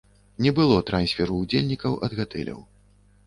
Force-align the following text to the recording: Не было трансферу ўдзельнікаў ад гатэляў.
Не 0.43 0.51
было 0.59 0.77
трансферу 0.89 1.37
ўдзельнікаў 1.41 1.99
ад 2.07 2.17
гатэляў. 2.21 2.59